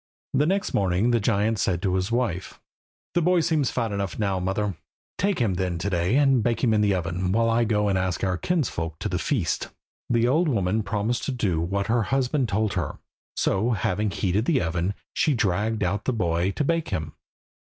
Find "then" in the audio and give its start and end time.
5.53-5.77